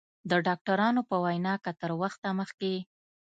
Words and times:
د 0.29 0.31
ډاکترانو 0.47 1.01
په 1.09 1.15
وینا 1.23 1.53
که 1.63 1.71
تر 1.81 1.91
وخته 2.01 2.27
مخکې 2.39 2.73